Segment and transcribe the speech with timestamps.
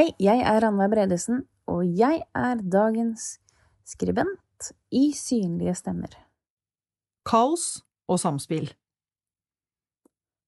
[0.00, 3.34] Hei, jeg er Ranveig Bredesen, og jeg er dagens
[3.84, 6.14] skribent i Synlige stemmer.
[7.28, 8.70] Kaos og samspill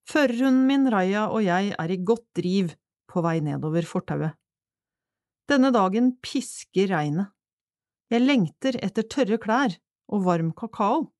[0.09, 2.73] Førerhunden min Raja og jeg er i godt driv
[3.13, 4.33] på vei nedover fortauet.
[5.45, 7.29] Denne dagen pisker regnet.
[8.09, 9.77] Jeg lengter etter tørre klær
[10.09, 11.11] og varm kakao.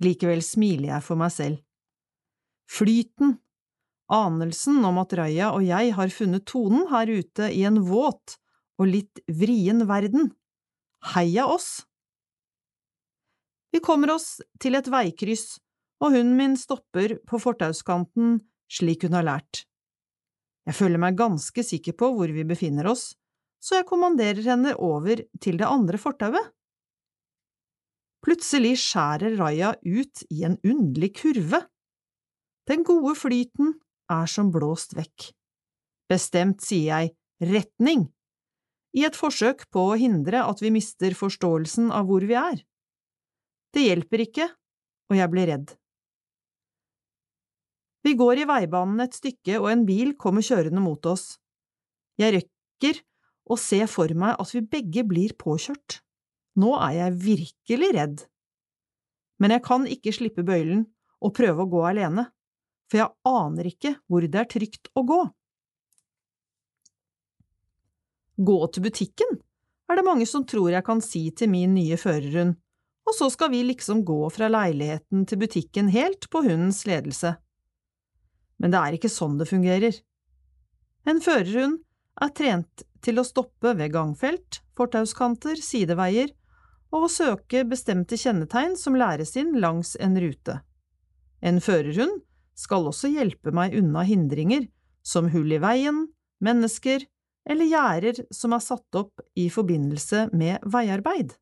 [0.00, 1.60] Likevel smiler jeg for meg selv.
[2.64, 3.41] Flyten,
[4.12, 8.36] anelsen om at Raja og jeg har funnet tonen her ute i en våt
[8.80, 10.30] og litt vrien verden.
[11.14, 11.82] Heia oss!
[13.72, 15.56] Vi kommer oss til et veikryss,
[16.02, 18.40] og hunden min stopper på fortauskanten
[18.72, 19.64] slik hun har lært.
[20.68, 23.12] Jeg føler meg ganske sikker på hvor vi befinner oss,
[23.62, 26.52] så jeg kommanderer henne over til det andre fortauet.
[28.22, 31.64] Plutselig skjærer Raja ut i en underlig kurve.
[32.70, 33.72] Den gode flyten
[34.12, 35.30] er som blåst vekk.
[36.10, 38.06] Bestemt sier jeg retning,
[38.92, 42.58] i et forsøk på å hindre at vi mister forståelsen av hvor vi er.
[43.72, 44.48] Det hjelper ikke,
[45.08, 45.72] og jeg blir redd.
[48.02, 51.38] Vi går i veibanen et stykke, og en bil kommer kjørende mot oss.
[52.20, 53.00] Jeg røkker
[53.48, 56.02] å se for meg at vi begge blir påkjørt.
[56.60, 58.24] Nå er jeg virkelig redd.
[59.40, 60.84] Men jeg kan ikke slippe bøylen
[61.22, 62.26] og prøve å gå alene,
[62.92, 65.22] for jeg aner ikke hvor det er trygt å gå.
[68.36, 69.38] Gå til butikken,
[69.88, 72.58] er det mange som tror jeg kan si til min nye førerhund,
[73.08, 77.32] og så skal vi liksom gå fra leiligheten til butikken helt på hundens ledelse.
[78.60, 79.96] Men det er ikke sånn det fungerer.
[81.08, 81.80] En førerhund
[82.22, 86.28] er trent til å stoppe ved gangfelt, fortauskanter, sideveier
[86.92, 90.60] og å søke bestemte kjennetegn som læres inn langs en rute.
[91.40, 92.20] En førerhund
[92.58, 94.66] skal også hjelpe meg unna hindringer
[95.06, 96.06] som hull i veien,
[96.42, 97.04] mennesker
[97.48, 101.34] eller gjerder som er satt opp i forbindelse med veiarbeid.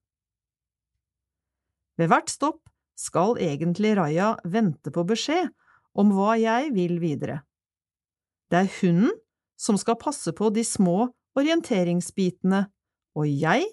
[2.01, 2.63] Ved hvert stopp
[3.01, 5.51] skal egentlig Raja vente på beskjed
[5.99, 7.41] om hva jeg vil videre.
[8.51, 9.13] Det er hunden
[9.61, 12.65] som skal passe på de små orienteringsbitene,
[13.17, 13.67] og jeg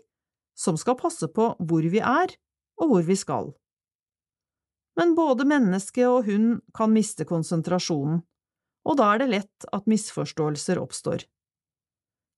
[0.58, 2.34] som skal passe på hvor vi er
[2.82, 3.54] og hvor vi skal.
[4.98, 8.22] Men både menneske og hund kan miste konsentrasjonen,
[8.88, 11.26] og da er det lett at misforståelser oppstår.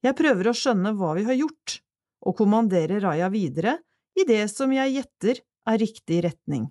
[0.03, 1.79] Jeg prøver å skjønne hva vi har gjort,
[2.25, 3.77] og kommanderer Raja videre
[4.19, 5.39] i det som jeg gjetter
[5.69, 6.67] er riktig retning.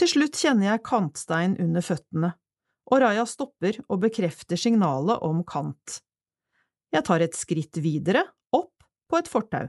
[0.00, 2.32] Til slutt kjenner jeg kantstein under føttene,
[2.90, 6.00] og Raja stopper og bekrefter signalet om kant.
[6.90, 8.24] Jeg tar et skritt videre,
[8.56, 9.68] opp på et fortau.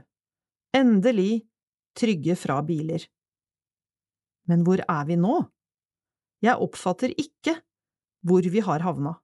[0.74, 1.44] Endelig
[1.98, 3.04] trygge fra biler.
[4.48, 5.36] Men hvor er vi nå?
[6.42, 7.58] Jeg oppfatter ikke
[8.26, 9.16] hvor vi har havna.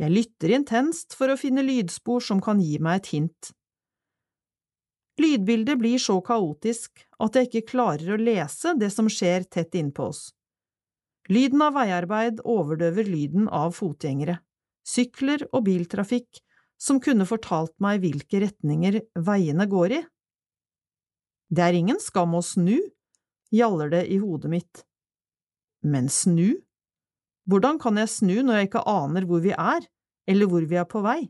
[0.00, 3.50] Jeg lytter intenst for å finne lydspor som kan gi meg et hint.
[5.20, 10.06] Lydbildet blir så kaotisk at jeg ikke klarer å lese det som skjer tett innpå
[10.08, 10.30] oss.
[11.28, 14.38] Lyden av veiarbeid overdøver lyden av fotgjengere,
[14.86, 16.40] sykler og biltrafikk
[16.80, 20.00] som kunne fortalt meg hvilke retninger veiene går i.
[21.50, 22.78] Det er ingen skam å snu,
[23.50, 24.82] gjaller det i hodet mitt.
[25.82, 26.60] Men snu?
[27.50, 29.86] Hvordan kan jeg snu når jeg ikke aner hvor vi er,
[30.30, 31.24] eller hvor vi er på vei?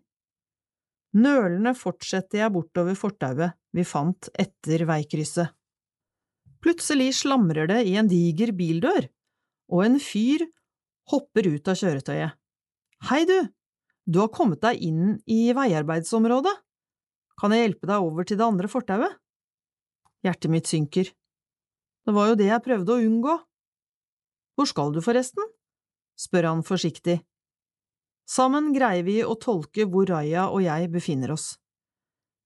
[1.17, 5.55] Nølende fortsetter jeg bortover fortauet vi fant etter veikrysset.
[6.61, 9.09] Plutselig slamrer det i en diger bildør
[9.73, 10.45] og en fyr
[11.11, 12.37] hopper ut av kjøretøyet.
[13.09, 13.39] Hei, du,
[14.05, 16.53] du har kommet deg inn i veiarbeidsområdet.
[17.41, 19.17] Kan jeg hjelpe deg over til det andre fortauet?
[20.27, 21.09] Hjertet mitt synker.
[22.05, 23.37] Det var jo det jeg prøvde å unngå.
[24.57, 25.47] Hvor skal du forresten?
[26.21, 27.21] spør han forsiktig.
[28.29, 31.55] Sammen greier vi å tolke hvor Raja og jeg befinner oss.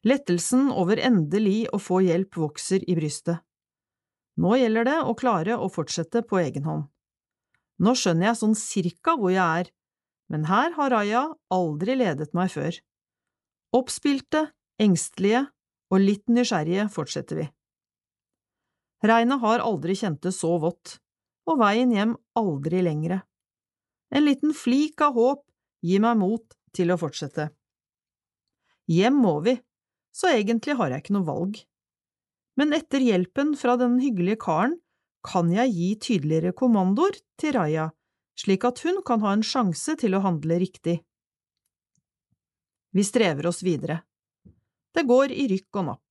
[0.07, 3.43] Lettelsen over endelig å få hjelp vokser i brystet.
[4.41, 6.87] Nå gjelder det å klare å fortsette på egen hånd.
[7.83, 9.71] Nå skjønner jeg sånn cirka hvor jeg er,
[10.31, 12.79] men her har Raja aldri ledet meg før.
[13.75, 14.47] Oppspilte,
[14.81, 15.47] engstelige
[15.91, 17.49] og litt nysgjerrige fortsetter vi.
[19.05, 20.99] Regnet har aldri kjent det så vått,
[21.45, 23.21] og veien hjem aldri lengre.
[24.15, 25.43] En liten flik av håp
[25.85, 27.51] gir meg mot til å fortsette.
[28.89, 29.59] Hjem må vi,
[30.15, 31.59] så egentlig har jeg ikke noe valg.
[32.57, 34.79] Men etter hjelpen fra den hyggelige karen
[35.25, 37.89] kan jeg gi tydeligere kommandoer til Raja,
[38.39, 40.99] slik at hun kan ha en sjanse til å handle riktig.
[42.95, 44.03] Vi strever oss videre.
[44.95, 46.05] Det går i rykk og napp.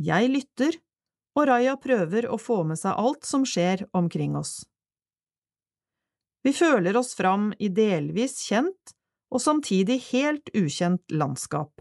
[0.00, 0.78] Jeg lytter,
[1.38, 4.64] og Raja prøver å få med seg alt som skjer omkring oss.
[6.42, 8.94] Vi føler oss fram i delvis kjent
[9.30, 11.72] og samtidig helt ukjent landskap.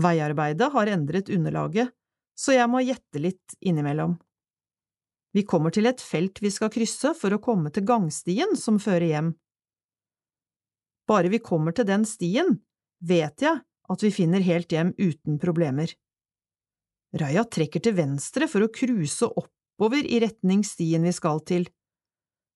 [0.00, 1.92] Veiarbeidet har endret underlaget,
[2.38, 4.16] så jeg må gjette litt innimellom.
[5.34, 9.06] Vi kommer til et felt vi skal krysse for å komme til gangstien som fører
[9.06, 9.32] hjem.
[11.10, 12.56] Bare vi kommer til den stien,
[12.98, 13.60] vet jeg
[13.90, 15.92] at vi finner helt hjem uten problemer.
[17.18, 21.66] Raja trekker til venstre for å cruise oppover i retning stien vi skal til.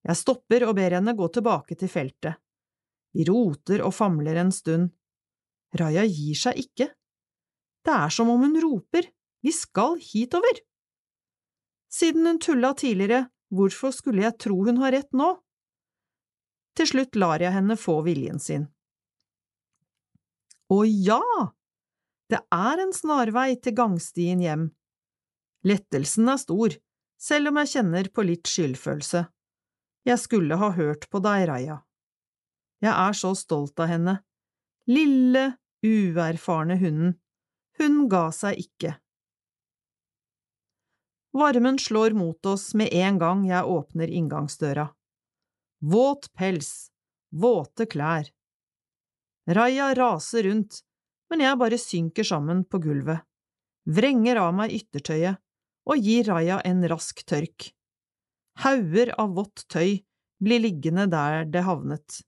[0.05, 2.39] Jeg stopper og ber henne gå tilbake til feltet.
[3.15, 4.93] Vi roter og famler en stund.
[5.75, 6.91] Raja gir seg ikke.
[7.85, 9.09] Det er som om hun roper,
[9.45, 10.61] vi skal hitover.
[11.93, 15.35] Siden hun tulla tidligere, hvorfor skulle jeg tro hun har rett nå?
[16.75, 18.67] Til slutt lar jeg henne få viljen sin.
[20.75, 21.21] Å ja,
[22.33, 24.69] det er en snarvei til gangstien hjem.
[25.65, 26.77] Lettelsen er stor,
[27.21, 29.25] selv om jeg kjenner på litt skyldfølelse.
[30.05, 31.79] Jeg skulle ha hørt på deg, Raja.
[32.85, 34.19] Jeg er så stolt av henne.
[34.91, 35.55] Lille,
[35.85, 37.15] uerfarne hunden.
[37.81, 38.93] Hun ga seg ikke.
[41.35, 44.87] Varmen slår mot oss med en gang jeg åpner inngangsdøra.
[45.81, 46.93] Våt pels,
[47.35, 48.29] våte klær.
[49.51, 50.85] Raja raser rundt,
[51.35, 53.25] men jeg bare synker sammen på gulvet,
[53.91, 55.41] vrenger av meg yttertøyet
[55.91, 57.73] og gir Raja en rask tørk.
[58.63, 59.97] Hauger av vått tøy
[60.39, 62.21] blir liggende der det havnet.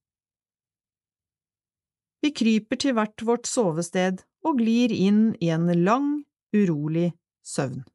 [2.18, 6.10] Vi kryper til hvert vårt sovested og glir inn i en lang,
[6.50, 7.12] urolig
[7.46, 7.86] søvn.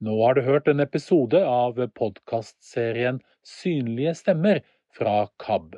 [0.00, 4.64] Nå har du hørt en episode av podkastserien Synlige stemmer
[4.96, 5.74] fra KAB.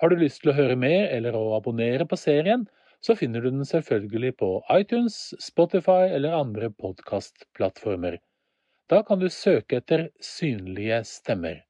[0.00, 2.64] Har du lyst til å høre mer eller å abonnere på serien,
[3.00, 8.18] så finner du den selvfølgelig på iTunes, Spotify eller andre podkastplattformer.
[8.90, 11.62] Da kan du søke etter Synlige stemmer.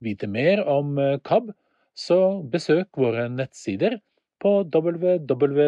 [0.00, 1.50] Vite mer om eh, KAB,
[1.94, 3.98] så besøk våre nettsider
[4.40, 5.60] på www.kab.no.